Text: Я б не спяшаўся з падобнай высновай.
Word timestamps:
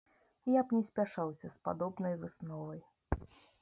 Я 0.59 0.63
б 0.63 0.67
не 0.77 0.81
спяшаўся 0.87 1.47
з 1.53 1.53
падобнай 1.69 2.19
высновай. 2.25 2.87